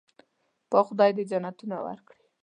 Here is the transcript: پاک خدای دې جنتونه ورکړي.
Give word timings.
پاک 0.71 0.85
خدای 0.89 1.11
دې 1.17 1.23
جنتونه 1.31 1.77
ورکړي. 1.85 2.25